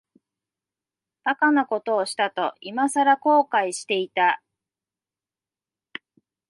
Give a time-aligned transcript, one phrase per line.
[1.25, 4.41] 馬鹿なことをしたと、いまさら後悔していた。